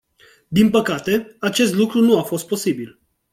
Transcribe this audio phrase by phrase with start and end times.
[0.47, 2.99] Din păcate, acest lucru nu a fost posibil.